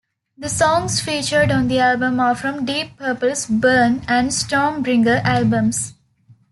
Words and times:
The 0.35 0.49
songs 0.49 0.99
featured 0.99 1.51
on 1.51 1.67
the 1.67 1.77
album 1.77 2.19
are 2.19 2.33
from 2.33 2.65
Deep 2.65 2.97
Purple's 2.97 3.45
"Burn" 3.45 4.01
and 4.07 4.29
"Stormbringer" 4.29 5.21
albums. 5.23 5.93